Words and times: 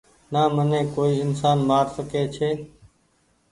نا 0.33 0.41
مني 0.55 0.81
ڪوئي 0.93 1.13
انسان 1.25 1.57
مآر 1.69 1.85
سکي 1.97 2.23
ڇي 2.35 2.49